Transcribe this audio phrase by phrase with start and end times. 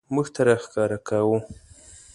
[0.13, 1.39] موږ ته راښکاره کاوه.